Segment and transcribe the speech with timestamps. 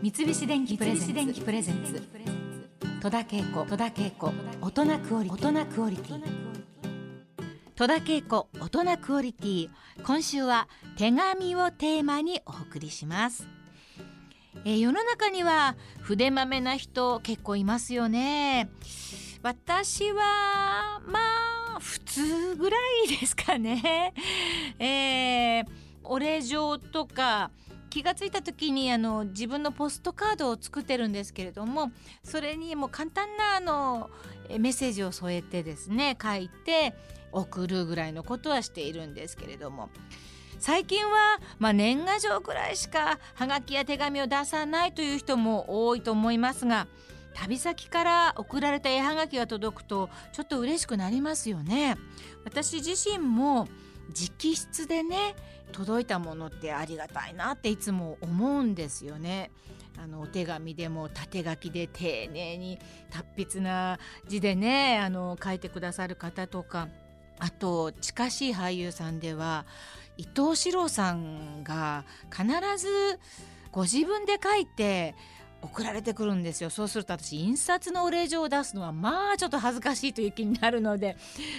[0.00, 2.00] 三菱電機プレゼンツ。
[3.02, 6.22] 戸田恵子戸田恵子大人クオリ大人クオリティ。
[7.74, 9.70] 戸田恵子大人クオリティ。
[10.04, 13.48] 今週は手紙をテーマにお送りします。
[14.64, 18.70] えー世の中には筆まめな人結構いますよね。
[19.42, 21.18] 私はま
[21.76, 24.14] あ普通ぐらいですかね。
[24.78, 25.66] えー
[26.04, 27.50] お礼状とか
[27.88, 31.90] 気がついた時にあの自分のポストカードを作ってるんですけれども
[32.22, 34.10] それにも簡単なあの
[34.50, 36.94] メッセージを添えてですね書いて
[37.32, 39.90] 送るぐらいのことはしているんですけれども
[40.58, 46.88] 最近は、まあ、年賀状ぐらいしかはがきや手紙を出さないという人も多いと思いますが
[47.34, 51.96] 旅先から送られた絵はがきが届くとちょっと嬉しくなりますよね。
[52.44, 53.68] 私自身も
[54.10, 55.34] 直筆でね
[55.72, 59.50] 届いたものってありがたいなっていつも思うんですよね。
[60.00, 62.78] あのお手紙でも縦書きで丁寧に
[63.10, 63.98] 達筆な
[64.28, 66.88] 字でねあの書いてくださる方とか
[67.40, 69.66] あと近しい俳優さんでは
[70.16, 73.18] 伊藤四郎さんが必ず
[73.72, 75.16] ご自分で書いて
[75.60, 76.70] 送られてくるんですよ。
[76.70, 81.16] そうすると私印刷のお礼状を出すのはまあちょっと恥ずかしいという気になるので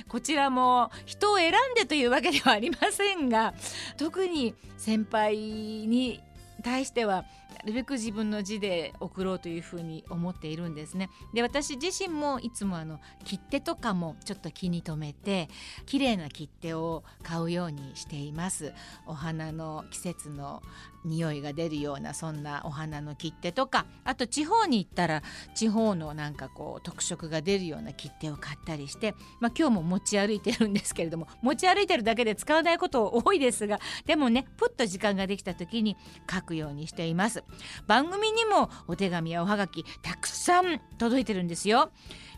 [0.08, 3.54] こちらも人を選んでというわけではありませんが
[3.98, 6.22] 特に先輩に
[6.62, 11.10] 対してはなるべく自分の字で送ろうというふうに思っているんですね。
[11.34, 15.50] で私自身もいつもあの切手とかもちょっと気に留めて
[15.86, 18.74] 綺麗な切手を買うようにしています。
[19.06, 20.62] お花の季節の
[21.06, 25.24] 匂いが出るようなそんなお花の切手とかあと地方に行ったら
[25.56, 35.96] 地方のなんかこう特色が出るような切手を買ったりして、まあ、今日も持ち歩いてるんですけれども持ち歩いてるだけで使わないこと多いですがでもねプッと時間ができた時に
[36.30, 37.44] 書くようにしています。
[37.88, 41.92] 番組にもお手紙やおはがきたくさん届いてるんですよ。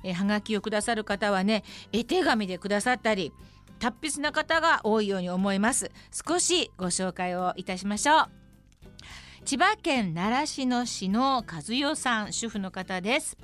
[0.03, 3.31] えはがきをくださる方はね絵手紙でくださったり
[3.79, 5.91] 達筆な方が多いように思います。
[6.11, 8.29] 少しご紹介をいたしましょう。
[9.45, 13.37] 千葉県習志野市の和代さん主婦の方です。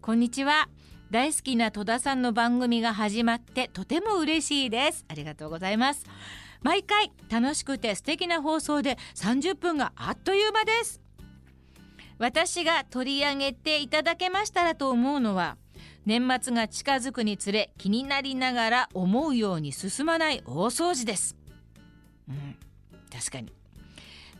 [0.00, 0.68] こんにちは。
[1.10, 5.04] 大好きな戸田さんの番組が始まってとても嬉しいです。
[5.08, 6.04] ありがとうございます。
[6.62, 11.00] 毎回楽しくて素敵な放送で30分があっという間です。
[12.18, 15.56] 私が取り上げていただけましたらと思うのは
[16.04, 21.36] 年末が近づくにつれ気になりながら思うように進まない大掃除です。
[22.28, 22.56] うん
[23.10, 23.52] 確かに。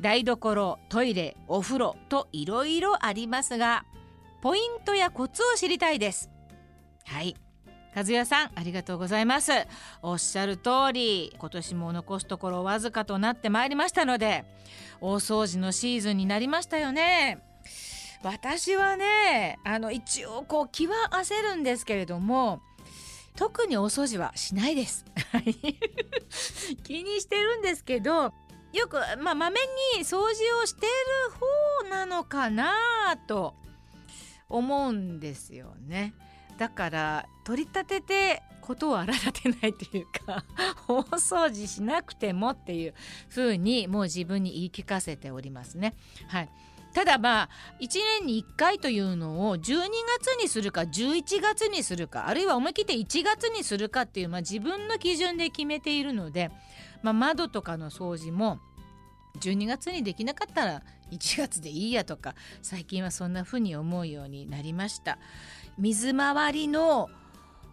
[0.00, 3.84] 台所トイレお風呂といろいろありますが
[4.40, 6.30] ポイントやコツを知りたいです。
[7.06, 7.34] はい。
[7.94, 9.52] 和也さんありがとうございます。
[10.02, 14.44] おっしゃる通り今年も残すところわずかとなってまいりましたので
[15.00, 17.42] 大掃除のシーズンになりましたよね。
[18.22, 22.60] 私はねあの一応こう気は焦るんですけれども
[23.34, 25.04] 特に大掃除はしないです。
[26.84, 28.34] 気にしてるんですけど
[28.72, 29.60] よくまあまめ
[29.96, 30.88] に掃除をしてる
[31.82, 33.54] 方なのかなと
[34.48, 36.14] 思うんですよね。
[36.60, 40.44] だから取り立ててことを荒立てないというか
[40.86, 42.94] 大掃除しなくてもっていう
[43.30, 45.94] 風にもう自分に言い聞かせておりますね。
[46.28, 46.50] はい。
[46.92, 47.48] ただまあ
[47.80, 47.88] 1
[48.20, 56.50] 年に1回というのを12月にするか11月にするかあるいは思い切って1月にするかっていう、まあ、自分の基準で決めているので、
[57.02, 58.58] まあ、窓とかの掃除も
[59.38, 65.18] 12月にできなかったら1月でいいやとか最近はそんな風に思うようになりました。
[65.80, 67.08] 水回りの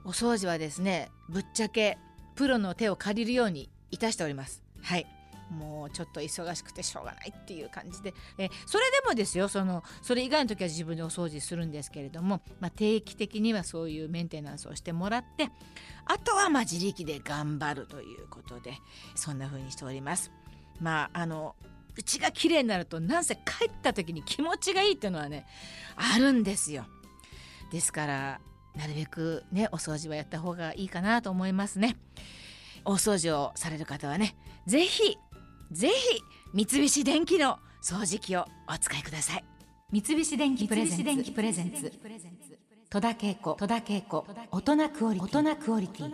[0.06, 1.97] お掃除はですねぶっちゃけ
[2.35, 5.06] プロの手を借りるようにいたしておりますはい
[5.51, 15.50] もうちょっと忙しくてしょうがないっていう感じでえそれでもですよそのそれ以外の時は自分でお掃除するんですけれども、まあ、定期的にはそういうメンテナンスをしてもらって
[16.06, 18.74] あとはまあ自力で頑張るということで
[19.16, 20.31] そんな風にしております。
[20.79, 21.56] まああの
[21.97, 25.45] うちが綺麗になるとなんせ帰った時に気持ちがいいっていうのはね
[25.95, 26.86] あるんですよ。
[27.72, 28.42] ですから
[28.75, 31.98] なるべくねお掃除はやった方がいいかなと思いますね。
[32.86, 34.36] 大掃除をされる方はね
[34.66, 35.18] ぜひ
[35.72, 36.22] ぜひ
[36.54, 39.46] 三菱電機の掃除機をお使いください。
[39.92, 41.92] 三菱電機プレゼンツ。
[42.90, 43.54] 戸田恵子。
[43.56, 44.25] 戸田恵子。
[44.52, 46.14] 大人クオリティ